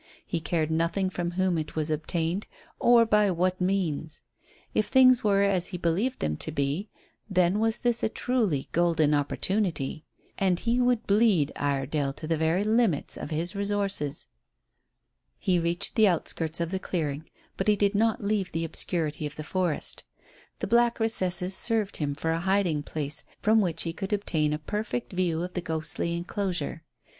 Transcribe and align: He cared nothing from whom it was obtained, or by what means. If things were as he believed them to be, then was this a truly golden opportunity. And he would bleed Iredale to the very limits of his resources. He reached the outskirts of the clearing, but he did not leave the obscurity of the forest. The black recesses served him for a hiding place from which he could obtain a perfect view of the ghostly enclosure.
He 0.25 0.39
cared 0.39 0.71
nothing 0.71 1.11
from 1.11 1.33
whom 1.33 1.59
it 1.59 1.75
was 1.75 1.91
obtained, 1.91 2.47
or 2.79 3.05
by 3.05 3.29
what 3.29 3.61
means. 3.61 4.23
If 4.73 4.87
things 4.87 5.23
were 5.23 5.43
as 5.43 5.67
he 5.67 5.77
believed 5.77 6.21
them 6.21 6.37
to 6.37 6.51
be, 6.51 6.89
then 7.29 7.59
was 7.59 7.77
this 7.81 8.01
a 8.01 8.09
truly 8.09 8.67
golden 8.71 9.13
opportunity. 9.13 10.03
And 10.39 10.59
he 10.59 10.81
would 10.81 11.05
bleed 11.05 11.51
Iredale 11.55 12.13
to 12.13 12.25
the 12.25 12.35
very 12.35 12.63
limits 12.63 13.15
of 13.15 13.29
his 13.29 13.55
resources. 13.55 14.25
He 15.37 15.59
reached 15.59 15.93
the 15.95 16.07
outskirts 16.07 16.59
of 16.59 16.71
the 16.71 16.79
clearing, 16.79 17.29
but 17.55 17.67
he 17.67 17.75
did 17.75 17.93
not 17.93 18.23
leave 18.23 18.51
the 18.53 18.65
obscurity 18.65 19.27
of 19.27 19.35
the 19.35 19.43
forest. 19.43 20.03
The 20.61 20.65
black 20.65 20.99
recesses 20.99 21.53
served 21.55 21.97
him 21.97 22.15
for 22.15 22.31
a 22.31 22.39
hiding 22.39 22.81
place 22.81 23.23
from 23.39 23.61
which 23.61 23.83
he 23.83 23.93
could 23.93 24.13
obtain 24.13 24.51
a 24.51 24.57
perfect 24.57 25.13
view 25.13 25.43
of 25.43 25.53
the 25.53 25.61
ghostly 25.61 26.15
enclosure. 26.17 26.81